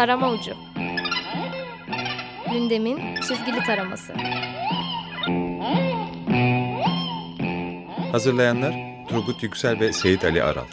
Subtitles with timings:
[0.00, 0.52] Tarama Ucu
[2.52, 4.12] Gündemin çizgili taraması
[8.12, 8.74] Hazırlayanlar
[9.08, 10.64] Turgut Yüksel ve Seyit Ali Aral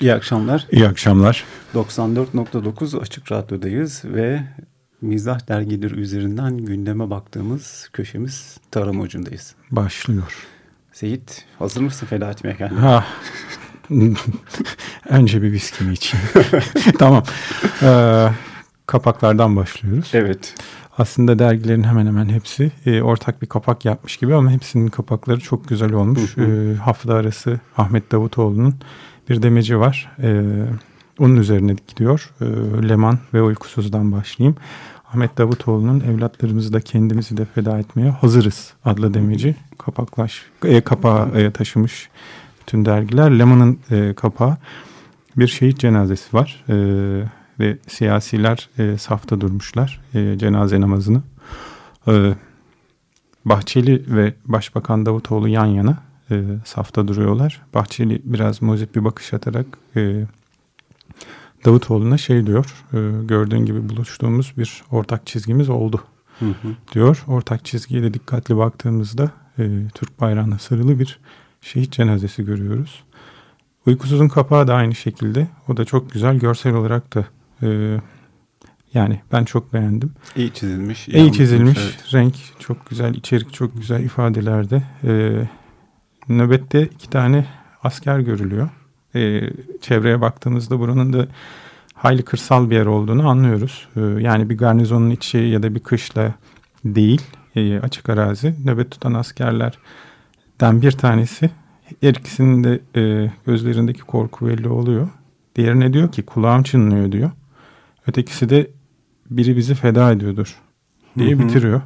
[0.00, 0.66] İyi akşamlar.
[0.72, 1.44] İyi akşamlar.
[1.74, 4.42] 94.9 Açık Radyo'dayız ve
[5.02, 9.54] Mizah dergileri üzerinden gündeme baktığımız köşemiz tarım ucundayız.
[9.70, 10.46] Başlıyor.
[10.92, 12.78] Seyit hazır mısın feda etmeye kendini?
[12.80, 13.06] Ha.
[15.08, 16.26] Önce bir viskimi içeyim.
[16.98, 17.24] tamam.
[17.82, 18.28] Ee,
[18.86, 20.10] kapaklardan başlıyoruz.
[20.14, 20.54] Evet.
[20.98, 25.68] Aslında dergilerin hemen hemen hepsi e, ortak bir kapak yapmış gibi ama hepsinin kapakları çok
[25.68, 26.38] güzel olmuş.
[26.38, 28.74] E, hafta arası Ahmet Davutoğlu'nun
[29.28, 30.16] bir demeci var.
[30.22, 30.42] E,
[31.20, 32.30] onun üzerine gidiyor.
[32.40, 32.44] E,
[32.88, 34.56] Leman ve Uykusuz'dan başlayayım.
[35.12, 41.50] Ahmet Davutoğlu'nun evlatlarımızı da kendimizi de feda etmeye hazırız adlı demeci kapaklaş e, kapağı e,
[41.50, 42.08] taşımış
[42.60, 43.38] bütün dergiler.
[43.38, 44.56] Leman'ın e, kapağı
[45.36, 46.74] bir şehit cenazesi var e,
[47.60, 51.22] ve siyasiler e, safta durmuşlar e, cenaze namazını.
[52.08, 52.34] E,
[53.44, 55.96] Bahçeli ve Başbakan Davutoğlu yan yana
[56.30, 57.62] e, safta duruyorlar.
[57.74, 59.66] Bahçeli biraz muzip bir bakış atarak
[59.96, 60.24] e,
[61.64, 62.84] Davutoğlu'na şey diyor.
[62.92, 66.04] E, gördüğün gibi buluştuğumuz bir ortak çizgimiz oldu
[66.38, 66.68] Hı hı.
[66.92, 67.24] diyor.
[67.26, 71.18] Ortak çizgiye de dikkatli baktığımızda e, Türk bayrağına sarılı bir
[71.60, 73.04] şehit cenazesi görüyoruz.
[73.86, 75.48] Uykusuzun kapağı da aynı şekilde.
[75.68, 77.24] O da çok güzel görsel olarak da
[77.62, 78.00] e,
[78.94, 80.12] yani ben çok beğendim.
[80.36, 81.08] İyi çizilmiş.
[81.08, 81.78] İyi, iyi çizilmiş.
[81.82, 82.14] evet.
[82.14, 84.82] Renk çok güzel, içerik çok güzel ifadelerde.
[85.04, 85.42] E,
[86.28, 87.46] nöbette iki tane
[87.82, 88.68] asker görülüyor.
[89.14, 91.26] E, çevreye baktığımızda buranın da
[91.94, 93.88] hayli kırsal bir yer olduğunu anlıyoruz.
[93.96, 96.34] E, yani bir garnizonun içi ya da bir kışla
[96.84, 97.22] değil
[97.56, 98.54] e, açık arazi.
[98.64, 101.50] Nöbet tutan askerlerden bir tanesi
[102.00, 105.08] her ikisinin de e, gözlerindeki korku belli oluyor.
[105.56, 107.30] Diğerine diyor ki kulağım çınlıyor diyor.
[108.06, 108.70] Ötekisi de
[109.30, 110.56] biri bizi feda ediyordur
[111.18, 111.80] diye bitiriyor.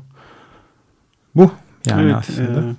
[1.35, 1.51] Bu
[1.87, 2.61] yani Evet, aslında.
[2.61, 2.75] e,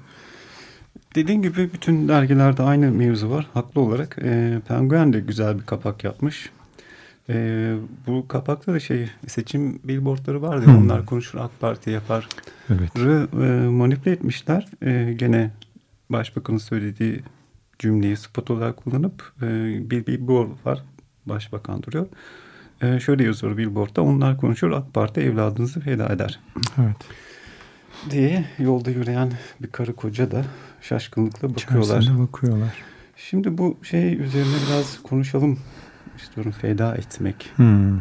[1.15, 3.47] dediğin gibi bütün dergilerde aynı mevzu var.
[3.53, 4.17] Haklı olarak.
[4.23, 6.49] E, Penguen de güzel bir kapak yapmış.
[7.29, 7.73] E,
[8.07, 10.65] bu kapakta da şey seçim billboardları vardı.
[10.65, 10.77] Hmm.
[10.77, 12.27] Onlar konuşur AK Parti yapar.
[12.69, 12.99] Evet.
[12.99, 14.67] Rı, e, manipüle etmişler.
[14.81, 15.51] E, gene
[16.09, 17.19] başbakanın söylediği
[17.79, 19.47] cümleyi spot olarak kullanıp e,
[19.89, 20.83] bir billboard var.
[21.25, 22.07] Başbakan duruyor.
[22.81, 24.01] E, şöyle yazıyor billboardda.
[24.01, 26.39] Onlar konuşur AK Parti evladınızı feda eder.
[26.77, 26.97] Evet.
[28.09, 30.45] Diye yolda yürüyen bir karı koca da
[30.89, 31.97] şaşkınlıkla bakıyorlar.
[32.01, 32.73] İçerisine bakıyorlar.
[33.15, 35.59] Şimdi bu şey üzerine biraz konuşalım
[36.17, 36.51] istiyorum.
[36.61, 37.51] Feda etmek.
[37.55, 37.99] Hmm.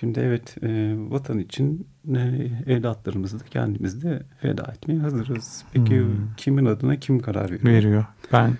[0.00, 2.18] Şimdi evet e, vatan için e,
[2.66, 5.64] evlatlarımızı da kendimiz de feda etmeye hazırız.
[5.72, 6.08] Peki Hmm.
[6.36, 7.64] kimin adına kim karar veriyor?
[7.64, 8.04] Veriyor.
[8.32, 8.52] Ben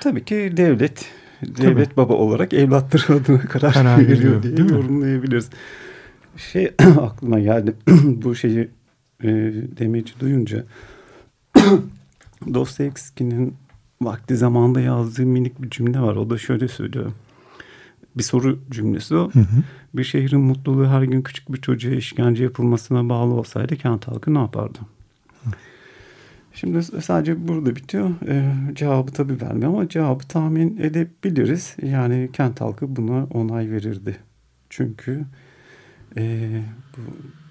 [0.00, 1.06] Tabii ki devlet.
[1.42, 4.76] Devlet baba olarak evlatları adına karar, Karar veriyor, veriyor, diye değil mi?
[4.76, 5.50] yorumlayabiliriz.
[6.36, 7.74] Şey aklıma geldi.
[8.04, 8.68] bu şeyi
[9.22, 9.28] e,
[9.78, 10.64] demeci duyunca
[12.54, 13.54] Dostoyevski'nin
[14.02, 16.16] vakti zamanında yazdığı minik bir cümle var.
[16.16, 17.12] O da şöyle söylüyor.
[18.16, 19.30] Bir soru cümlesi o.
[19.30, 19.62] Hı hı.
[19.94, 24.38] Bir şehrin mutluluğu her gün küçük bir çocuğa işkence yapılmasına bağlı olsaydı kent halkı ne
[24.38, 24.78] yapardı?
[26.60, 28.10] Şimdi sadece burada bitiyor.
[28.28, 31.76] Ee, cevabı tabii vermiyor ama cevabı tahmin edebiliriz.
[31.82, 34.16] Yani kent halkı buna onay verirdi.
[34.70, 35.24] Çünkü
[36.16, 36.50] e,
[36.96, 37.00] bu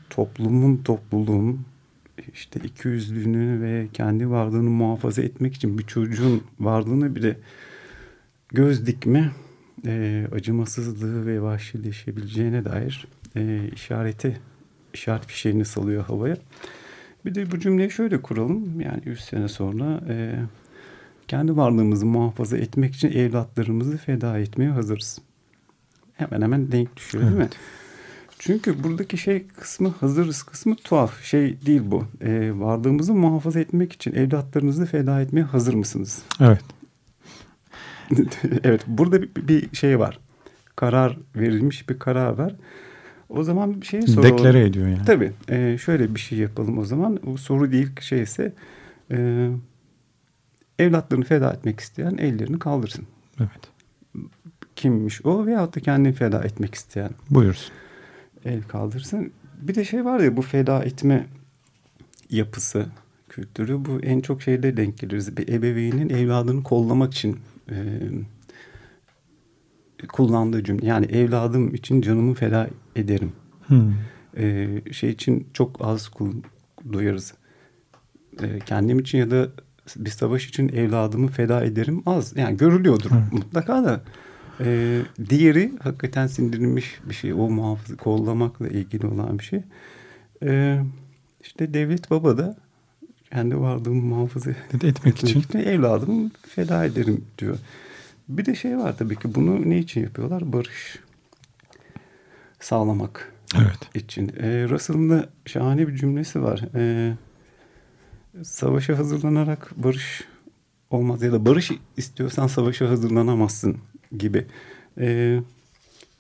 [0.09, 1.59] toplumun, topluluğun
[2.34, 7.38] işte ikiyüzlülüğünü ve kendi varlığını muhafaza etmek için bir çocuğun varlığını bile
[8.50, 9.32] göz dikme
[9.86, 14.40] e, acımasızlığı ve vahşileşebileceğine dair e, işareti
[14.94, 16.38] işaret fişeğini salıyor havaya.
[17.26, 18.82] Bir de bu cümleyi şöyle kuralım.
[18.82, 20.36] Yani 100 sene sonra e,
[21.28, 25.22] kendi varlığımızı muhafaza etmek için evlatlarımızı feda etmeye hazırız.
[26.14, 27.50] Hemen hemen denk düşüyor değil mi?
[28.47, 31.24] Çünkü buradaki şey kısmı hazırız kısmı tuhaf.
[31.24, 32.06] Şey değil bu.
[32.22, 36.22] E, varlığımızı muhafaza etmek için evlatlarınızı feda etmeye hazır mısınız?
[36.39, 36.62] evet.
[38.63, 40.19] evet burada bir, bir şey var.
[40.75, 42.56] Karar verilmiş bir karar var.
[43.30, 44.38] O zaman bir şey soralım.
[44.38, 45.06] Deklare ediyor yani.
[45.06, 45.31] Tabii.
[45.50, 47.19] e, şöyle bir şey yapalım o zaman.
[47.30, 48.54] O soru değil şeyse
[49.12, 49.50] e,
[50.80, 53.06] evlatlarını feda etmek isteyen ellerini kaldırsın.
[53.39, 53.72] Evet.
[54.75, 57.74] Kimmiş o veyahut da kendini feda etmek isteyen Buyursun.
[58.45, 59.31] El kaldırsın.
[59.62, 61.28] Bir de şey var ya bu feda etme
[62.30, 62.86] yapısı,
[63.30, 65.38] kültürü bu en çok şeyde denk geliriz.
[65.38, 67.39] Bir ebeveynin evladını kollamak için
[67.72, 67.75] e,
[70.07, 70.86] kullandığı cümle.
[70.86, 73.31] Yani evladım için canımı feda ederim.
[73.68, 73.94] Hmm.
[74.38, 76.12] e, şey için çok az
[76.92, 77.34] duyarız.
[78.42, 79.50] e, kendim için ya da
[79.95, 82.38] bir savaş için evladımı feda ederim az.
[82.38, 83.34] Yani görülüyordur Evet.
[83.34, 84.01] mutlaka da.
[84.59, 87.33] E, diğeri hakikaten sindirilmiş bir şey.
[87.33, 89.62] O muhafızı kollamakla ilgili olan bir şey.
[90.44, 90.80] E,
[91.42, 92.57] işte devlet baba da
[93.31, 94.51] kendi varlığımı muhafaza
[94.83, 95.44] Etmek için.
[95.59, 97.57] evladımı feda ederim diyor.
[98.30, 100.54] Bir de şey var tabii ki bunu ne için yapıyorlar?
[100.54, 101.00] Barış
[102.60, 103.95] sağlamak Evet.
[103.95, 104.27] için.
[104.39, 106.62] E, Russell'ın da şahane bir cümlesi var.
[106.75, 107.13] E,
[108.44, 110.24] savaşa hazırlanarak barış
[110.89, 113.77] olmaz ya da barış istiyorsan savaşa hazırlanamazsın
[114.18, 114.45] gibi.
[115.00, 115.39] E,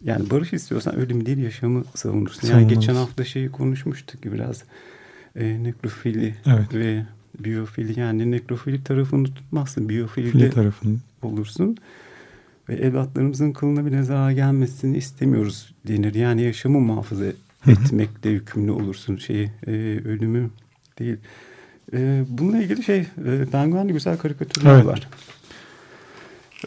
[0.03, 2.47] yani barış istiyorsan ölüm değil yaşamı savunursun.
[2.47, 4.63] Yani geçen hafta şeyi konuşmuştuk biraz
[5.35, 6.73] e, nekrofili Evet.
[6.73, 7.05] ve
[7.39, 9.89] biyofili yani nekrofili tarafını tutmazsın.
[9.89, 11.01] Biyofili tarafının.
[11.21, 11.77] olursun.
[12.69, 16.15] Ve evlatlarımızın kılına bile zarar gelmesini istemiyoruz denir.
[16.15, 17.25] Yani yaşamı muhafaza
[17.67, 19.17] etmekle yükümlü olursun.
[19.17, 19.71] Şeyi, e,
[20.05, 20.49] ölümü
[20.99, 21.17] değil.
[21.93, 24.85] E, bununla ilgili şey, e, Penguin'de güzel karikatürler Evet.
[24.85, 25.07] var.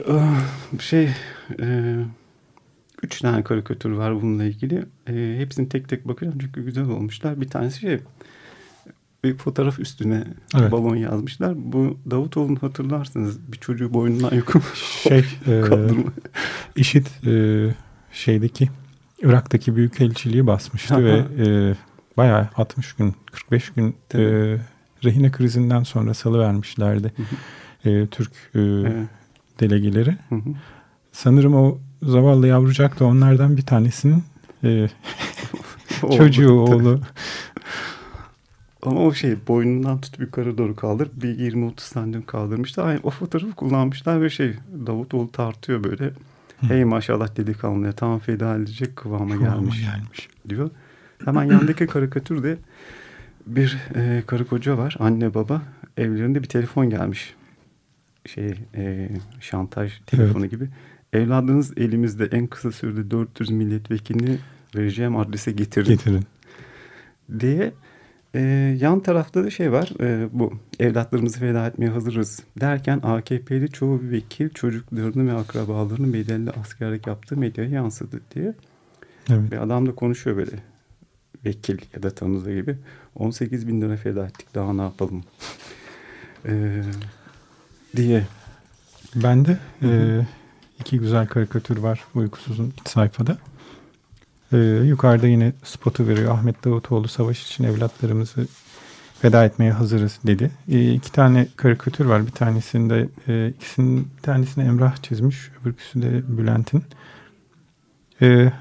[0.09, 0.41] Ah,
[0.81, 1.09] şey,
[1.61, 1.97] e,
[3.03, 4.85] üç tane karikatür var bununla ilgili.
[5.09, 7.41] E, hepsini tek tek bakacağım çünkü güzel olmuşlar.
[7.41, 8.01] Bir tanesi şey,
[9.25, 10.25] bir fotoğraf üstüne
[10.59, 10.73] Evet.
[10.73, 11.53] balon yazmışlar.
[11.57, 13.53] Bu Davutoğlu'nu hatırlarsınız.
[13.53, 14.63] Bir çocuğu boynundan yukum
[15.03, 15.63] Şey, e.
[16.77, 17.75] IŞİD e,
[18.13, 18.69] şeydeki
[19.23, 21.75] Irak'taki büyükelçiliği basmıştı ve e,
[22.17, 24.23] bayağı 60 gün 45 gün Tabii.
[24.23, 24.59] e,
[25.05, 27.13] rehine krizinden sonra salı vermişlerdi
[27.85, 29.09] e, Türk e, Evet.
[29.61, 30.17] Delegeleri.
[30.29, 30.51] Hı hı.
[31.13, 34.25] Sanırım o zavallı yavrucak da onlardan bir tanesinin
[34.65, 34.89] e,
[36.17, 37.01] çocuğu oğlu.
[38.83, 41.09] Ama o şey boynundan tutup yukarı doğru kaldır.
[41.15, 42.87] Bir 20-30 santim kaldırmışlar.
[42.87, 44.55] Aynı o fotoğrafı kullanmışlar ve şey
[44.87, 46.13] Davutoğlu tartıyor böyle.
[46.61, 50.29] Hey maşallah delikanlıya tam feda edecek kıvama gelmiş, gelmiş.
[50.49, 50.71] diyor.
[51.25, 52.59] Hemen yandaki karikatürde
[53.47, 54.97] bir e, karı koca var.
[54.99, 55.63] Anne baba.
[55.97, 57.35] Evlerinde bir telefon gelmiş.
[58.27, 59.09] Şey e,
[59.41, 60.69] şantaj telefonu gibi.
[61.13, 64.39] Evladınız elimizde en kısa sürede 400 milletvekilini
[64.77, 65.89] vereceğim adrese getirin.
[65.89, 66.25] Getirin.
[67.41, 67.73] diye
[68.35, 68.41] e,
[68.81, 74.49] yan tarafta da şey var e, bu evlatlarımızı feda etmeye hazırız derken AKP'li çoğu vekil
[74.49, 78.55] çocuklarını ve akrabalarını bedelli askerlik yaptığı medyaya yansıdı diye.
[79.31, 79.53] Evet.
[79.53, 80.57] Ve adam da konuşuyor böyle
[81.45, 82.77] vekil ya da tanıdığı gibi
[83.15, 85.25] 18 bin lira feda ettik daha ne yapalım
[86.49, 86.83] E,
[87.97, 88.27] diye.
[89.15, 90.21] Bende e,
[90.81, 93.39] iki güzel karikatür var uykusuzun iç sayfada.
[94.53, 96.35] E, yukarıda yine spotu veriyor.
[96.35, 98.47] Ahmet Davutoğlu savaş için evlatlarımızı
[99.21, 100.51] feda etmeye hazırız dedi.
[100.69, 102.27] E, iki tane karikatür var.
[102.27, 105.51] Bir tanesinde e, ikisinin bir tanesini Emrah çizmiş.
[105.63, 106.85] Öbürküsü de Bülent'in.
[108.23, 108.53] E,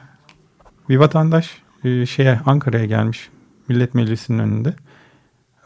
[0.89, 3.29] bir vatandaş e, şeye Ankara'ya gelmiş.
[3.67, 4.73] Millet Meclisi'nin önünde.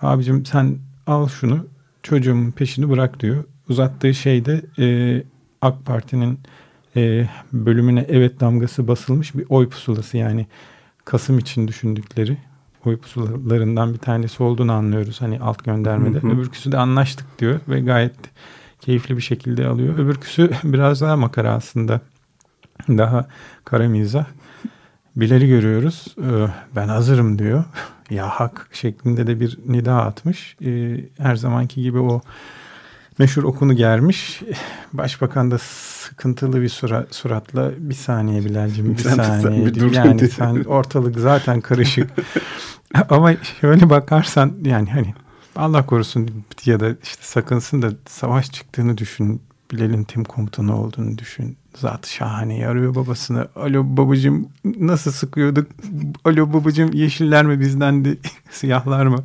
[0.01, 0.77] Abicim sen
[1.07, 1.67] al şunu
[2.03, 3.43] çocuğumun peşini bırak diyor.
[3.69, 5.23] Uzattığı şey de e,
[5.61, 6.39] AK Parti'nin
[6.95, 10.47] e, bölümüne evet damgası basılmış bir oy pusulası yani
[11.05, 12.37] Kasım için düşündükleri
[12.85, 16.19] oy pusulalarından bir tanesi olduğunu anlıyoruz hani alt göndermede.
[16.19, 16.31] Hı hı.
[16.31, 18.15] Öbürküsü de anlaştık diyor ve gayet
[18.81, 19.97] keyifli bir şekilde alıyor.
[19.99, 22.01] Öbürküsü biraz daha makara aslında.
[22.89, 23.27] Daha
[23.65, 24.25] kara mizah.
[25.15, 26.15] Bileri görüyoruz.
[26.21, 27.63] Ee, Ben hazırım diyor.
[28.09, 30.57] Ya hak şeklinde de bir nida atmış.
[30.65, 32.21] Ee, Her zamanki gibi o
[33.19, 34.41] meşhur okunu germiş.
[34.93, 39.65] Başbakan da sıkıntılı bir sura- suratla bir saniye Bilal'cim bir Sen- saniye.
[39.65, 40.31] bir dur yani diyor.
[40.31, 42.09] sen ortalık zaten karışık.
[43.09, 45.13] Ama şöyle bakarsan yani hani
[45.55, 46.29] Allah korusun
[46.65, 49.41] ya da işte sakınsın da savaş çıktığını düşün.
[49.71, 51.57] Bilal'in tim komutanı olduğunu düşün.
[51.77, 53.47] Zat şahane arıyor babasını.
[53.55, 54.47] Alo babacığım
[54.79, 55.67] nasıl sıkıyorduk?
[56.25, 58.17] Alo babacığım yeşiller mi bizdendi?
[58.51, 59.23] Siyahlar mı?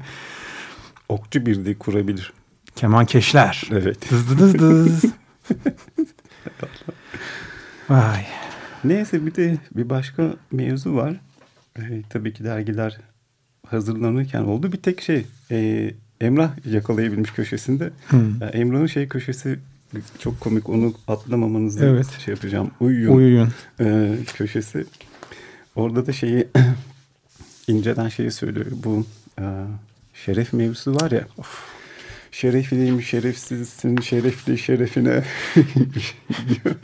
[1.09, 2.33] Okçu birliği kurabilir.
[2.78, 3.68] Keman keşler.
[3.73, 4.11] Evet.
[4.11, 5.04] Dız dız dız.
[7.88, 8.26] Vay.
[8.85, 11.20] Neyse bir de bir başka mevzu var.
[11.78, 12.99] Ee, tabii ki dergiler
[13.66, 14.73] hazırlanırken oldu.
[14.73, 17.90] Bir tek şey e, Emrah yakalayabilmiş köşesinde.
[18.08, 18.40] Hmm.
[18.40, 19.58] Ya Emrah'ın şey köşesi
[20.18, 20.68] çok komik.
[20.68, 22.06] Onu atlamamanızı Evet.
[22.25, 22.70] şey yapacağım.
[22.80, 23.52] Uyuyun Uyuyun.
[23.80, 24.85] e, köşesi.
[25.76, 26.49] Orada da şeyi
[27.68, 28.66] inceden şeyi söylüyor.
[28.85, 29.06] Bu
[29.40, 29.44] e,
[30.14, 31.26] şeref mevzusu var ya.
[31.38, 31.68] Of,
[32.38, 36.76] şerefliyim, şerefsizsin, şerefli şerefine diyor.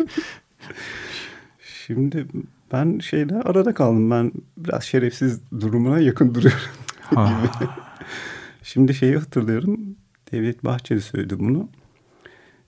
[1.86, 2.26] Şimdi
[2.72, 4.10] ben şeyde arada kaldım.
[4.10, 6.60] Ben biraz şerefsiz durumuna yakın duruyorum.
[7.00, 7.42] Ha.
[8.62, 9.80] Şimdi şeyi hatırlıyorum.
[10.32, 11.68] Devlet Bahçeli söyledi bunu.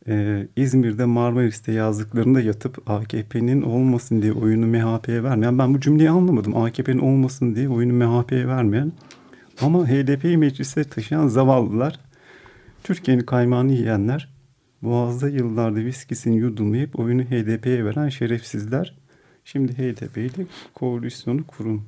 [0.09, 5.59] Ee, İzmir'de Marmaris'te yazdıklarında yatıp AKP'nin olmasın diye oyunu MHP'ye vermeyen.
[5.59, 6.57] Ben bu cümleyi anlamadım.
[6.57, 8.93] AKP'nin olmasın diye oyunu MHP'ye vermeyen.
[9.61, 12.06] Ama HDP'yi meclise taşıyan zavallılar
[12.87, 14.28] Türkiye'nin kaymağını yiyenler,
[14.83, 18.95] Boğaz'da yıllarda viskisini yudumlayıp oyunu HDP'ye veren şerefsizler,
[19.45, 21.83] şimdi HDP ile koalisyonu kurun.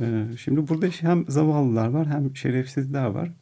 [0.00, 3.32] Ee, şimdi burada hem zavallılar var hem şerefsizler var.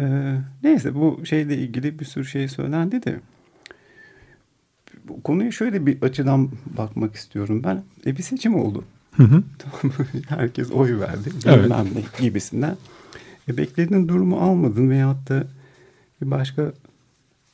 [0.00, 3.20] Ee, neyse bu şeyle ilgili bir sürü şey söylendi de
[5.04, 7.82] bu konuya şöyle bir açıdan bakmak istiyorum ben.
[8.06, 8.84] E bir seçim oldu.
[9.16, 9.42] Hı hı.
[10.28, 11.30] Herkes oy verdi.
[11.46, 11.64] Evet.
[11.64, 12.76] Bilmem ne gibisinden.
[13.48, 15.44] E beklediğin durumu almadın veyahut da
[16.22, 16.72] bir başka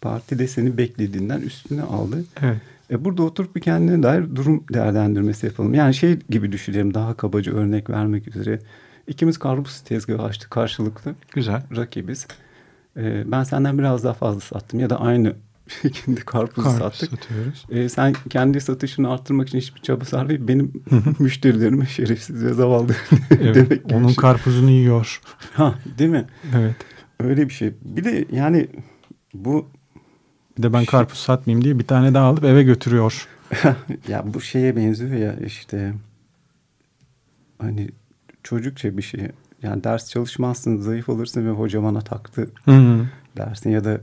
[0.01, 2.25] parti de seni beklediğinden üstüne aldı.
[2.43, 2.57] Evet.
[2.91, 5.75] E burada oturup bir kendine dair durum değerlendirmesi yapalım.
[5.75, 8.61] Yani şey gibi düşünelim daha kabaca örnek vermek üzere.
[9.07, 11.15] İkimiz karpuz tezgahı açtık karşılıklı.
[11.33, 11.63] Güzel.
[11.77, 12.27] Rakibiz.
[12.97, 15.35] E, ben senden biraz daha fazla sattım ya da aynı
[15.83, 17.11] şekilde karpuzu Karpuz sattık.
[17.11, 17.67] satıyoruz.
[17.71, 20.41] E, sen kendi satışını arttırmak için hiçbir çaba sarf et.
[20.41, 20.73] Benim
[21.19, 22.93] müşterilerime şerefsiz ve zavallı
[23.31, 24.17] Evet, demek onun şey.
[24.17, 25.21] karpuzunu yiyor.
[25.53, 26.25] Ha, değil mi?
[26.57, 26.75] Evet.
[27.21, 27.73] Öyle bir şey.
[27.83, 28.69] Bir de yani
[29.35, 29.69] bu
[30.59, 33.29] Bir de ben karpuz satmayayım diye bir tane daha alıp eve götürüyor.
[34.09, 35.95] ya bu şeye benziyor ya işte
[37.59, 37.89] hani
[38.43, 39.29] çocukça bir şey.
[39.63, 43.07] Yani ders çalışmazsın, zayıf olursun ve hoca bana taktı Hı.
[43.37, 44.01] dersin ya da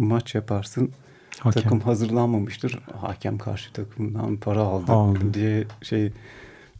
[0.00, 0.90] maç yaparsın.
[1.38, 1.62] Hakem.
[1.62, 2.78] Takım hazırlanmamıştır.
[3.00, 5.34] Hakem karşı takımdan para aldı, Aldı.
[5.34, 6.12] diye şey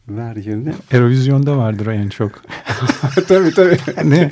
[0.08, 0.72] ver yerine.
[0.92, 2.32] Eurovizyonda vardır en çok.
[3.28, 3.78] tabii tabii.
[4.04, 4.30] ne?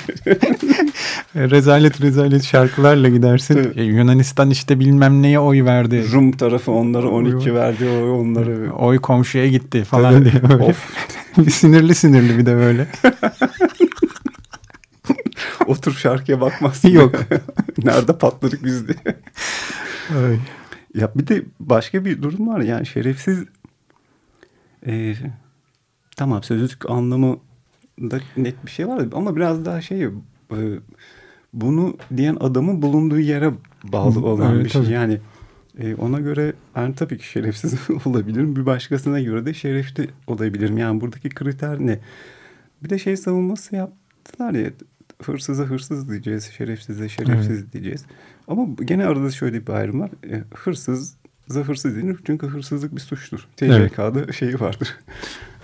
[1.35, 3.63] rezalet rezalet şarkılarla gidersin.
[3.63, 3.81] Tabii.
[3.81, 6.11] E, Yunanistan işte bilmem neye oy verdi.
[6.11, 10.31] Rum tarafı onlara 12 verdi, o onları Oy komşuya gitti falan Tabii.
[10.31, 10.63] diye böyle.
[10.63, 10.93] Of.
[11.49, 12.87] sinirli sinirli bir de böyle.
[15.67, 16.89] otur şarkıya bakmazsın.
[16.89, 17.15] Yok.
[17.85, 19.15] Nerede patladık biz diye.
[20.17, 20.39] Ay.
[20.95, 23.43] Ya bir de başka bir durum var yani şerefsiz
[24.85, 25.15] e,
[26.17, 30.09] tamam sözlük anlamında net bir şey var ama biraz daha şey e,
[31.53, 34.81] bunu diyen adamın bulunduğu yere bağlı olan evet, bir şey.
[34.81, 34.93] tabii.
[34.93, 35.19] Yani
[35.77, 38.55] e, ona göre ben tabii ki şerefsiz olabilirim.
[38.55, 40.77] Bir başkasına göre de şerefli olabilirim.
[40.77, 41.99] Yani buradaki kriter ne?
[42.83, 44.71] Bir de şey savunması yaptılar ya
[45.23, 48.05] hırsıza hırsız diyeceğiz, şerefsize şerefsiz diyeceğiz.
[48.47, 50.11] Ama gene arada şöyle bir ayrım var.
[50.29, 51.19] E, hırsız
[51.57, 53.47] hırsız denir çünkü hırsızlık bir suçtur.
[53.61, 53.91] Evet.
[53.91, 54.97] TCK'da şeyi vardır.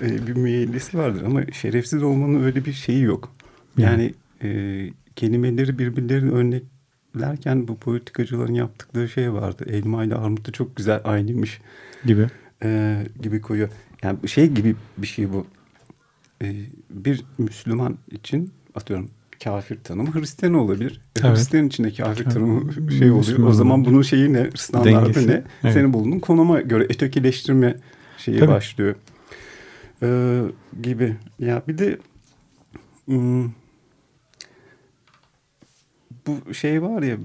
[0.02, 3.32] E, bir müeyyidesi vardır ama şerefsiz olmanın öyle bir şeyi yok.
[3.78, 9.66] Yani e, kelimeleri birbirlerine örneklerken bu politikacıların yaptıkları şey vardı.
[9.70, 11.62] Elma ile armutu çok güzel aynıymış
[12.06, 12.28] gibi.
[12.64, 13.70] e, gibi koyuyor.
[14.04, 15.48] Yani şey gibi bir şey bu.
[16.42, 16.56] E,
[16.90, 19.10] bir Müslüman için atıyorum
[19.46, 21.02] kafir tanımı Hristiyan olabilir.
[21.16, 21.38] E, Evet.
[21.38, 23.16] Hristiyan içinde kafir Kafir, tanımı şey oluyor.
[23.16, 24.50] Müslüman O zaman bunun şeyi ne?
[24.56, 25.44] Standartı Dengesi, ne?
[25.64, 25.74] evet.
[25.74, 27.76] Senin bulunduğun konuma göre ötekileştirme
[28.18, 28.52] şeyi Tabii.
[28.52, 28.96] başlıyor.
[30.04, 30.42] E,
[30.82, 31.16] gibi.
[31.40, 31.98] Ya bir de
[33.06, 33.46] hmm,
[36.28, 37.18] bu şey var ya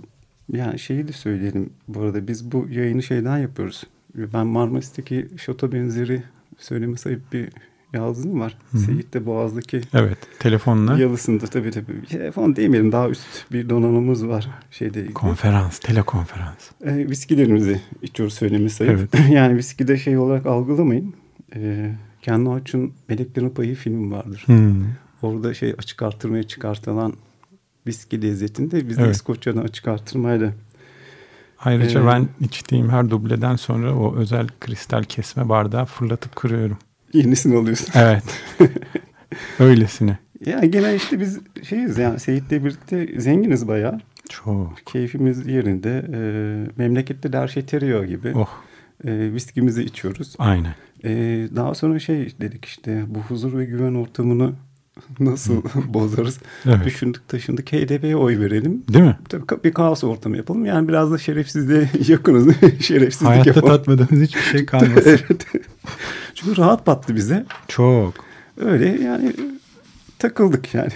[0.53, 3.85] yani şeyi de söyleyelim bu arada biz bu yayını şeyden yapıyoruz.
[4.15, 6.23] Ben Marmaris'teki şato benzeri
[6.59, 7.49] söyleme sayıp bir
[7.93, 8.57] yazdım var.
[8.73, 8.83] Hı hı.
[8.83, 10.19] Seyit de Boğaz'daki Evet.
[10.39, 10.99] Telefonla.
[10.99, 12.07] yalısında tabii tabii.
[12.09, 15.13] Telefon demeyelim daha üst bir donanımız var şeyde.
[15.13, 15.79] Konferans.
[15.79, 16.71] Telekonferans.
[16.85, 18.99] E, viskilerimizi içiyoruz söyleme sayıp.
[18.99, 19.31] Evet.
[19.31, 21.15] yani viski de şey olarak algılamayın.
[21.55, 21.93] E,
[22.23, 24.43] Ken Loach'un Meleklerin Payı filmi vardır.
[24.47, 24.85] Hmm.
[25.23, 27.13] Orada şey açık artırmaya çıkartılan
[27.87, 29.15] viski lezzetinde bizde Evet.
[29.15, 30.53] İskoçya'dan açık artırmayla
[31.65, 36.79] Ayrıca Ee, ben içtiğim her dubleden sonra o özel kristal kesme bardağı fırlatıp kırıyorum.
[37.13, 37.89] Yenisini alıyorsun.
[37.95, 38.25] Evet.
[39.59, 40.19] Öylesine.
[40.47, 44.01] Yani gene işte biz şeyiz yani Seyit'le birlikte zenginiz bayağı.
[44.29, 44.77] Çok.
[44.87, 46.07] Keyfimiz yerinde.
[46.13, 46.21] E,
[46.77, 48.33] memlekette de her şey teriyor gibi.
[48.35, 48.49] Oh.
[49.05, 50.35] E, viskimizi içiyoruz.
[50.39, 50.75] Aynen.
[51.05, 51.11] E,
[51.57, 54.53] daha sonra şey dedik işte bu huzur ve güven ortamını
[55.21, 56.39] nasıl bozarız?
[56.67, 56.85] Evet.
[56.85, 58.83] Düşündük taşındık HDP'ye oy verelim.
[58.89, 59.19] Değil mi?
[59.29, 60.65] Tabii bir kaos ortamı yapalım.
[60.65, 62.55] Yani biraz da şerefsizliğe yakınız.
[62.81, 63.69] Şerefsizlik Hayatta yapalım.
[63.77, 65.03] tatmadığımız hiçbir şey kalmasın.
[65.11, 65.47] evet.
[66.35, 67.47] Çünkü rahat battı bize.
[67.69, 68.15] Çok.
[68.61, 69.33] Öyle yani
[70.19, 70.93] takıldık yani.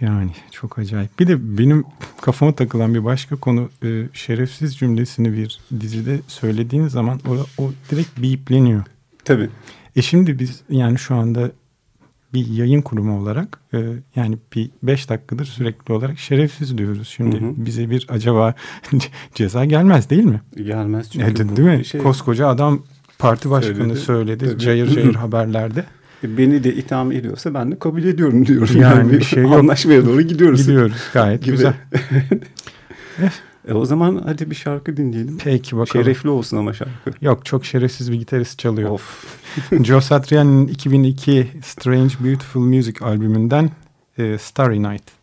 [0.00, 1.18] Yani çok acayip.
[1.18, 1.84] Bir de benim
[2.20, 8.22] kafama takılan bir başka konu e, şerefsiz cümlesini bir dizide söylediğin zaman o, o direkt
[8.22, 8.82] biipleniyor.
[9.24, 9.48] Tabii.
[9.96, 11.50] E şimdi biz yani şu anda
[12.34, 13.78] bir yayın kurumu olarak e,
[14.16, 17.08] yani bir beş dakikadır sürekli olarak şerefsiz diyoruz.
[17.08, 17.52] Şimdi Hı hı.
[17.56, 18.54] bize bir acaba
[19.34, 20.40] ceza gelmez değil mi?
[20.56, 21.26] Gelmez çünkü.
[21.26, 21.84] Evet, bu değil mi?
[21.84, 22.82] Şey, Koskoca adam
[23.18, 23.98] parti başkanı Söyledi.
[24.00, 24.48] söyledi.
[24.50, 24.58] Tabii.
[24.58, 25.84] Cayır cayır haberlerde.
[26.24, 28.80] beni de itham ediyorsa ben de kabul ediyorum diyorum.
[28.80, 29.52] Yani bir şey yok.
[29.52, 30.60] Anlaşmaya doğru gidiyoruz.
[30.66, 31.56] Gidiyoruz gayet Gibi.
[31.56, 31.74] güzel.
[33.68, 35.38] E o zaman hadi bir şarkı dinleyelim.
[35.38, 36.04] Peki bakalım.
[36.04, 37.10] Şerefli olsun ama şarkı.
[37.20, 38.90] Yok çok şerefsiz bir gitarist çalıyor.
[38.90, 39.26] Of.
[39.84, 43.70] Joe Satriani'nin 2002 Strange Beautiful Music albümünden
[44.18, 45.21] e, Starry Night.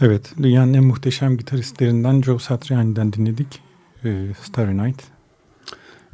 [0.00, 3.60] Evet, dünyanın en muhteşem gitaristlerinden Joe Satriani'den dinledik.
[4.04, 5.02] Ee, Starry Night.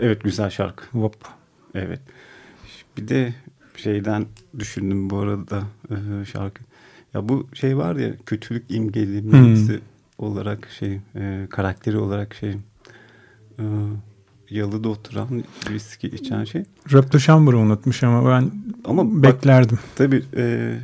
[0.00, 0.82] Evet güzel şarkı.
[0.84, 1.16] Wop.
[1.74, 2.00] Evet.
[2.96, 3.34] Bir de
[3.76, 4.26] şeyden
[4.58, 6.62] düşündüm bu arada e, şarkı.
[7.14, 9.80] Ya bu şey var ya kötülük imgelemesi Hmm.
[10.18, 12.50] olarak şey e, karakteri olarak şey
[13.58, 13.62] e,
[14.50, 16.64] yalıda oturan viski içen şey.
[16.92, 18.50] De Chamber'ı unutmuş ama ben
[18.84, 19.78] Ama bak beklerdim.
[19.96, 20.76] tabii e,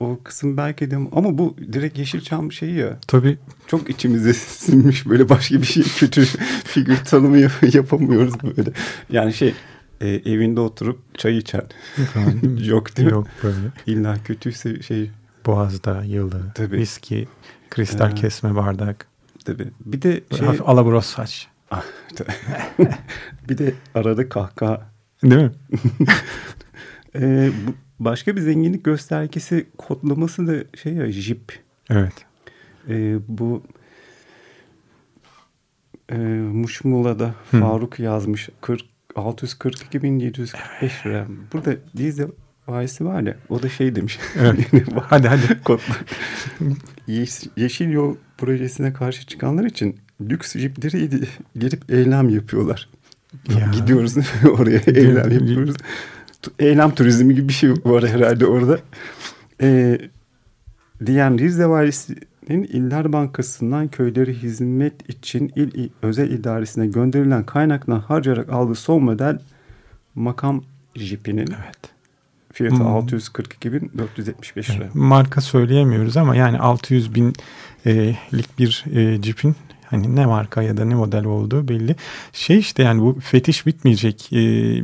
[0.00, 5.28] o kısım belki de ama bu direkt Yeşilçam şeyi ya Tabii çok içimize sinmiş böyle
[5.28, 6.24] başka bir şey kötü
[6.64, 8.70] figür tanımı yap- yapamıyoruz böyle.
[9.10, 9.54] Yani şey
[10.00, 11.62] e, evinde oturup çay içen
[11.98, 13.12] efendim, yok değil mi?
[13.12, 13.56] yok böyle.
[13.86, 15.10] İlla kötüyse şey
[15.46, 16.76] Boğaz'da yılı, Tabii.
[16.76, 17.28] viski,
[17.70, 18.14] kristal Ha.
[18.14, 19.06] kesme bardak,
[19.44, 19.68] tabii.
[19.80, 21.48] Bir de şey, şey hafif alabros saç.
[23.48, 24.90] bir de arada kahkaha.
[25.22, 25.52] Değil mi?
[27.20, 31.58] E, bu başka bir zenginlik göstergesi kodlaması da şey ya jip.
[31.90, 32.12] Evet.
[32.88, 33.62] E, bu
[36.12, 36.16] e,
[36.52, 37.60] Muşmula'da Hı.
[37.60, 38.80] Faruk yazmış 40
[39.16, 41.26] 642.745 lira.
[41.52, 42.28] Burada Dize
[42.68, 44.18] Vaysi var ya o da şey demiş.
[44.38, 44.58] Evet.
[45.02, 45.60] Hadi hadi.
[47.08, 51.28] Yeş- Yeşil Yol projesine karşı çıkanlar için lüks jipleri
[51.58, 52.88] gelip eylem yapıyorlar.
[53.58, 53.70] Ya.
[53.72, 54.16] Gidiyoruz
[54.58, 55.76] oraya eylem yapıyoruz.
[56.58, 58.78] Eylem turizmi gibi bir şey var herhalde orada.
[59.62, 59.98] Ee,
[61.06, 68.74] diyen Rize Valisi'nin İller Bankası'ndan köyleri hizmet için il, özel idaresine gönderilen kaynaktan harcayarak aldığı
[68.74, 69.38] son model
[70.14, 70.64] makam
[70.96, 71.78] jipinin Evet.
[72.52, 72.86] fiyatı Hmm.
[72.86, 74.88] 642.475 lira.
[74.94, 79.56] Marka söyleyemiyoruz ama yani 600 binlik bir e, cipin
[79.90, 81.96] hani ne marka ya da ne model olduğu belli.
[82.32, 84.32] Şey işte yani bu fetiş bitmeyecek.
[84.32, 84.36] E,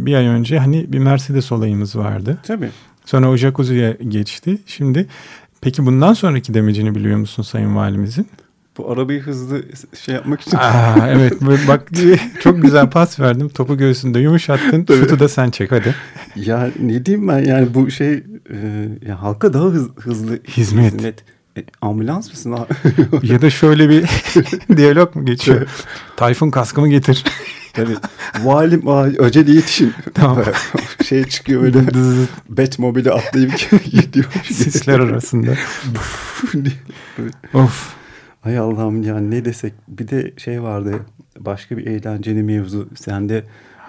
[0.07, 2.39] bir ay önce hani bir Mercedes olayımız vardı.
[2.43, 2.69] Tabii.
[3.05, 4.59] Sonra o jacuzziye geçti.
[4.67, 5.07] Şimdi
[5.61, 8.27] peki bundan sonraki demecini biliyor musun Sayın Valimizin?
[8.79, 9.63] Bu arabayı hızlı
[10.05, 11.33] şey yapmak için Aa, evet
[11.69, 11.89] bak
[12.43, 13.49] çok güzel pas verdim.
[13.49, 14.87] Topu göğsünde yumuşattın.
[14.89, 15.95] Şutu da sen çek hadi.
[16.37, 18.13] Ya ne diyeyim ben yani bu şey
[18.51, 21.25] e, ya halka daha hız- hızlı Hizmet.
[21.57, 22.67] E, ambulans mısın abi?
[23.33, 24.11] Ya da şöyle bir
[24.77, 25.69] diyalog mu geçiyor?
[26.17, 27.25] Tayfun kaskımı getir.
[27.73, 27.97] Tabii.
[28.41, 28.89] Valim
[29.21, 29.95] acele yetişin.
[30.15, 30.45] Tamam.
[31.05, 31.81] şey çıkıyor öyle
[32.49, 33.53] Batmobile'e atlayıp
[33.85, 34.27] gidiyor.
[34.45, 35.51] Sisler arasında.
[37.55, 37.95] Of.
[38.41, 39.73] Hay Allah'ım ya ne desek.
[39.89, 41.07] Bir de şey vardı
[41.39, 42.89] başka bir eğlenceli mevzu.
[42.95, 43.45] Sende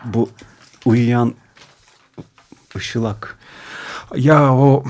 [0.05, 0.29] bu
[0.85, 1.33] uyuyan
[2.75, 3.37] ışılak.
[4.15, 4.83] Ya o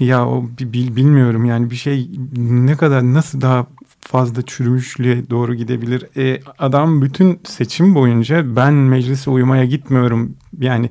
[0.00, 3.66] ya o bi- bil- bilmiyorum yani bir şey ne kadar nasıl daha
[4.00, 6.04] fazla çürümüşlüğe doğru gidebilir.
[6.16, 10.90] E, adam bütün seçim boyunca ben meclise uyumaya gitmiyorum yani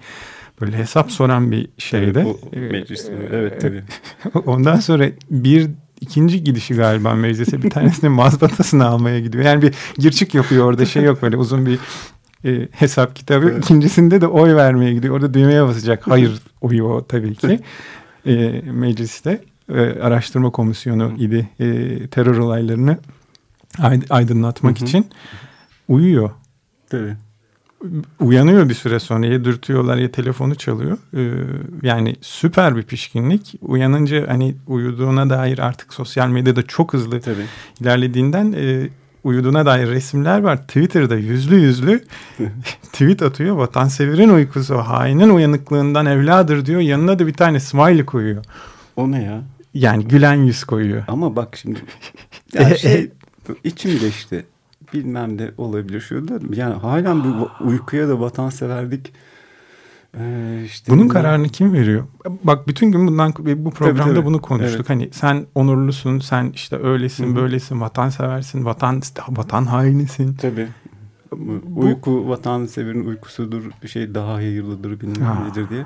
[0.61, 2.25] böyle hesap soran bir şeyde.
[2.25, 2.39] Bu
[2.71, 3.09] meclis.
[3.31, 3.83] Evet tabii.
[4.45, 5.67] Ondan sonra bir
[6.01, 9.43] ikinci gidişi galiba meclise bir tanesini mazbatasını almaya gidiyor.
[9.45, 11.79] Yani bir gir çık yapıyor orada şey yok böyle uzun bir
[12.45, 13.49] e, hesap kitabı.
[13.49, 13.65] Evet.
[13.65, 15.15] İkincisinde de oy vermeye gidiyor.
[15.15, 16.07] Orada düğmeye basacak.
[16.07, 17.59] Hayır oyu o tabii ki.
[18.25, 19.41] E, mecliste
[19.73, 22.97] e, araştırma komisyonu idi e, terör olaylarını
[23.79, 24.85] ay- aydınlatmak Hı hı.
[24.87, 25.07] için
[25.87, 26.29] uyuyor
[26.89, 27.15] tabii.
[28.19, 30.97] uyanıyor bir süre sonra ya dürtüyorlar ya telefonu çalıyor.
[31.17, 31.31] Ee,
[31.83, 33.55] yani süper bir pişkinlik.
[33.61, 37.45] Uyanınca hani uyuduğuna dair artık sosyal medyada çok hızlı Tabii.
[37.81, 38.89] ilerlediğinden e,
[39.23, 40.57] uyuduğuna dair resimler var.
[40.57, 42.03] Twitter'da yüzlü yüzlü
[42.83, 43.55] tweet atıyor.
[43.55, 46.81] Vatanseverin uykusu hainin uyanıklığından evladır diyor.
[46.81, 48.45] Yanına da bir tane smiley koyuyor.
[48.95, 49.41] O ne ya?
[49.73, 51.03] Yani gülen yüz koyuyor.
[51.07, 51.79] Ama bak şimdi
[52.53, 53.11] ya şey
[53.63, 54.45] içim geçti.
[54.93, 56.39] Bilmem de olabilir şu da.
[56.53, 59.13] Yani halen bu uykuya da vatanseverlik
[60.17, 62.03] ee, işte Bunun bunlar- kararını kim veriyor?
[62.43, 64.25] Bak bütün gün bundan bu programda tabii.
[64.25, 64.75] bunu konuştuk.
[64.75, 64.89] Evet.
[64.89, 67.35] Hani sen onurlusun, sen işte öylesin, Hı hı.
[67.35, 70.33] böylesin, vatanseversin, vatan vatan hainisin.
[70.35, 70.67] Tabii.
[71.37, 73.63] Bu- Uyku vatanseverin uykusudur.
[73.83, 75.85] Bir şey daha hayırlıdır bilmem nedir diye.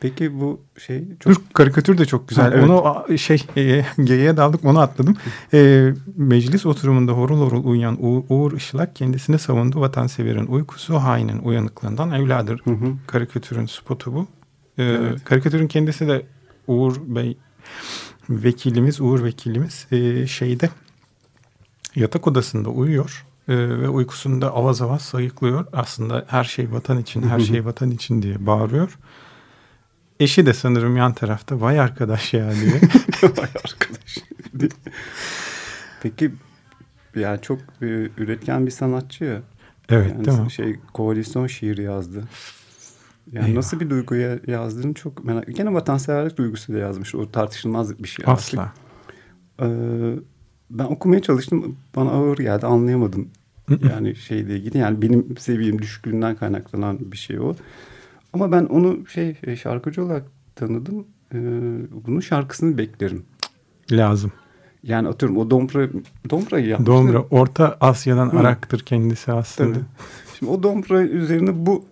[0.00, 2.44] Peki bu şey çok Dur karikatür de çok güzel.
[2.44, 2.70] Ha, evet.
[2.70, 5.16] Onu şey e, geyiğe daldık onu atladım.
[5.54, 9.80] E, meclis oturumunda horul horul uyuyan U- Uğur Işılak kendisini savundu.
[9.80, 12.60] Vatanseverin uykusu hainin uyanıklığından evladır.
[12.64, 12.92] Hı hı.
[13.06, 14.26] Karikatürün spotu bu.
[14.78, 15.24] E, Evet.
[15.24, 16.26] Karikatürün kendisi de
[16.66, 17.36] Uğur Bey
[18.30, 20.70] vekilimiz, Uğur vekilimiz e, şeyde
[21.96, 23.24] yatak odasında uyuyor.
[23.48, 25.66] E, ve uykusunda avaz avaz sayıklıyor.
[25.72, 28.98] Aslında her şey vatan için, her şey vatan için diye bağırıyor.
[30.20, 32.72] Eşi de sanırım yan tarafta vay arkadaş ya diye.
[33.22, 34.18] Vay arkadaş.
[36.02, 36.30] Peki
[37.16, 37.86] yani çok e,
[38.18, 39.42] üretken bir sanatçı ya.
[39.88, 40.50] evet Yani değil mi?
[40.50, 42.24] şey koalisyon şiiri yazdı.
[43.32, 43.56] Yani Eyvah.
[43.56, 47.14] nasıl bir duyguya yazdığını çok merak Gene vatanseverlik duygusuyla yazmış.
[47.14, 48.24] O tartışılmaz bir şey.
[48.28, 48.58] artık.
[48.58, 48.72] Asla.
[49.62, 49.66] Ee,
[50.70, 51.76] ben okumaya çalıştım.
[51.96, 52.66] Bana ağır geldi.
[52.66, 53.28] Anlayamadım.
[53.90, 54.78] yani şeyle ilgili.
[54.78, 57.56] Yani benim seviyem düşüklüğünden kaynaklanan bir şey o.
[58.32, 60.24] Ama ben onu şey e, şarkıcı olarak
[60.56, 61.06] tanıdım.
[61.34, 61.38] Ee,
[62.06, 63.22] bunun şarkısını beklerim.
[63.92, 64.32] Lazım.
[64.82, 65.88] Yani atıyorum o Dombra,
[66.30, 66.86] Dombra'yı yapmış.
[66.86, 68.38] Dombra Orta Asya'dan Hı.
[68.38, 69.72] Arak'tır kendisi aslında.
[69.72, 69.84] Tabii.
[70.38, 71.84] Şimdi o Dombra üzerine bu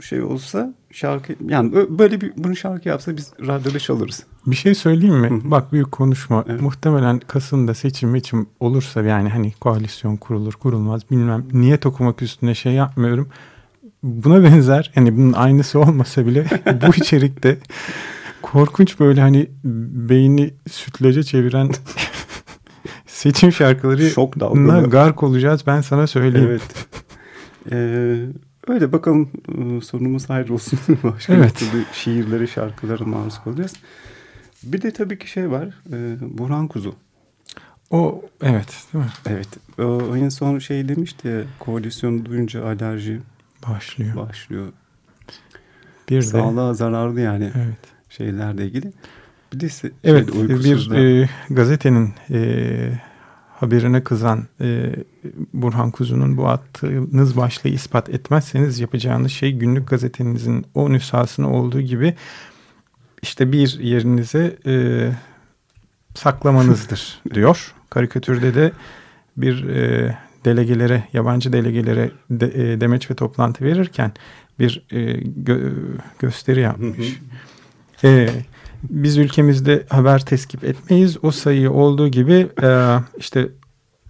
[0.00, 4.26] şey olsa şarkı yani böyle bir bunu şarkı yapsa biz radyoda çalarız.
[4.46, 5.30] Bir şey söyleyeyim mi?
[5.30, 5.50] Hı hı.
[5.50, 6.44] Bak büyük konuşma.
[6.48, 6.60] Evet.
[6.60, 11.44] Muhtemelen Kasım'da seçim için olursa yani hani koalisyon kurulur kurulmaz bilmem.
[11.52, 13.28] Niyet okumak üstüne şey yapmıyorum.
[14.02, 16.46] Buna benzer hani bunun aynısı olmasa bile
[16.86, 17.58] bu içerikte
[18.42, 19.50] korkunç böyle hani
[20.08, 21.70] beyni sütlaca çeviren
[23.06, 24.90] seçim şarkıları Şok dalgalı.
[24.90, 26.48] gark olacağız ben sana söyleyeyim.
[26.50, 26.62] Evet.
[27.72, 28.26] Ee,
[28.68, 30.78] öyle bakalım e, sonumuz hayır olsun.
[31.02, 31.56] Başka Evet.
[31.56, 33.72] türlü şiirlere, şarkılara maruz kalacağız.
[34.62, 35.64] Bir de tabii ki şey var.
[35.92, 36.94] E, Burhan Kuzu.
[37.90, 39.10] O evet değil mi?
[39.26, 39.48] Evet.
[39.78, 43.20] O en son şey demişti ya, koalisyonu duyunca alerji
[43.68, 44.16] Başlıyor.
[44.16, 44.72] başlıyor.
[46.08, 47.78] Bir de Sağlığa zararlı yani evet.
[48.08, 48.92] şeylerle ilgili.
[49.52, 53.00] Bir de se- Evet bir e, gazetenin e,
[53.60, 54.94] haberine kızan e,
[55.52, 62.14] Burhan Kuzu'nun bu attığınız başlığı ispat etmezseniz yapacağınız şey günlük gazetenizin o nüshasını olduğu gibi
[63.22, 64.74] işte bir yerinize e,
[66.14, 67.74] saklamanızdır diyor.
[67.90, 68.72] Karikatürde de
[69.36, 74.12] bir e, delegelere, yabancı delegelere de, e, demeç ve toplantı verirken
[74.58, 77.20] bir e, gö- gösteri yapmış.
[78.04, 78.28] E,
[78.82, 81.24] biz ülkemizde haber teskip etmeyiz.
[81.24, 83.48] O sayıyı olduğu gibi e, işte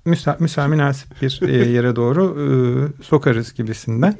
[0.04, 4.16] müsa, müsamünasip bir e, yere doğru e, sokarız gibisinden.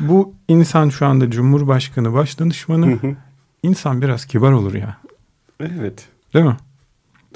[0.00, 2.86] Bu insan şu anda Cumhurbaşkanı Başdanışmanı.
[2.86, 3.16] Hı hı.
[3.62, 4.96] İnsan biraz kibar olur ya.
[5.60, 6.08] evet.
[6.34, 6.56] Değil mi?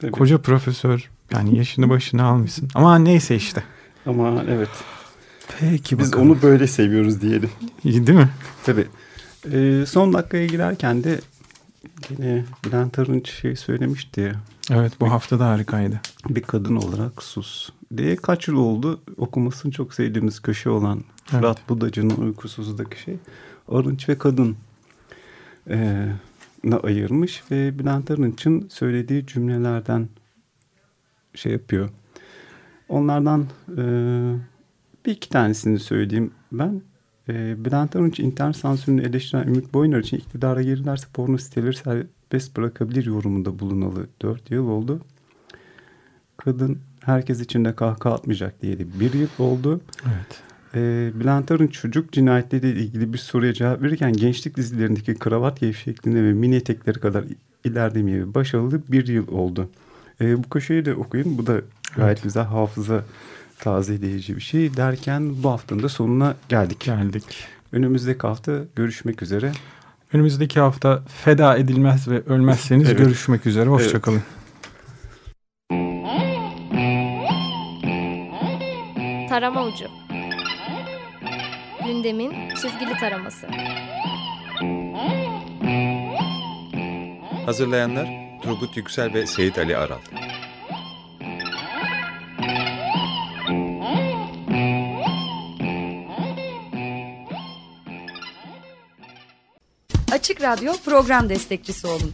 [0.01, 0.11] Tabii.
[0.11, 2.69] Koca profesör yani yaşını başına almışsın.
[2.75, 3.63] Ama neyse işte.
[4.07, 4.69] Ama evet.
[5.61, 6.31] Peki Biz bakalım.
[6.31, 7.51] onu böyle seviyoruz diyelim.
[7.85, 8.31] İyi değil mi?
[8.65, 8.87] Tabii.
[9.53, 11.21] Ee, son dakikaya girerken de
[12.11, 14.35] yine Bülent Arınç şey söylemişti.
[14.71, 16.01] Evet bu hafta da harikaydı.
[16.29, 21.41] Bir kadın olarak sus diye kaç yıl oldu okumasını çok sevdiğimiz köşe olan Evet.
[21.41, 23.17] Fırat Budacı'nın uykusuzdaki şey.
[23.69, 24.57] Arınç ve kadın
[25.71, 26.07] e,
[26.83, 30.09] ayırmış ve Bülent Arınç'ın söylediği cümlelerden
[31.35, 31.89] şey yapıyor.
[32.91, 33.47] Onlardan
[33.79, 33.83] e,
[35.07, 36.83] bir iki tanesini söyleyeyim ben.
[37.29, 43.07] E, Bülent Arınç internet sansürünü eleştiren Ümit Boyner için iktidara gelirlerse porno siteleri serbest bırakabilir
[43.07, 45.01] yorumunda bulunalı 4 yıl oldu.
[46.37, 49.81] Kadın herkes içinde kahkaha atmayacak diye de bir yıl oldu.
[50.05, 50.43] Evet.
[50.75, 56.33] E, Bülent Arınç çocuk cinayetleriyle ilgili bir soruya cevap verirken gençlik dizilerindeki kravat gevşekliğine ve
[56.33, 57.25] mini etekleri kadar
[57.65, 59.71] ilerlemeye başarılı bir yıl oldu.
[60.21, 61.39] E, bu köşeyi de okuyun.
[61.39, 61.65] Bu da gayet
[61.99, 62.23] Evet.
[62.23, 63.05] güzel hafıza
[63.59, 64.77] tazeleyici bir şey.
[64.77, 66.81] Derken bu haftanın da sonuna geldik.
[66.81, 67.25] Geldik.
[67.73, 69.53] Önümüzdeki hafta görüşmek üzere.
[70.13, 72.99] Önümüzdeki hafta feda edilmez ve ölmezseniz Evet.
[72.99, 73.69] görüşmek üzere.
[73.71, 74.23] Hoşçakalın.
[79.29, 79.85] Tarama ucu.
[81.87, 83.47] Gündemin çizgili taraması.
[87.47, 89.99] Hazırlayanlar Turgut Yüksel ve Seyit Ali Aral.
[100.13, 102.13] Açık Radyo program destekçisi olun.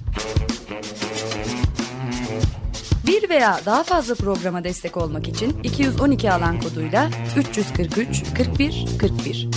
[3.06, 9.48] Bir veya daha fazla programa destek olmak için 212 alan koduyla 343 41 41